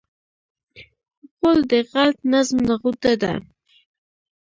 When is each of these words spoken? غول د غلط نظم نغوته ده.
غول 1.37 1.59
د 1.71 1.73
غلط 1.91 2.19
نظم 2.31 2.57
نغوته 2.69 3.11
ده. 3.21 3.33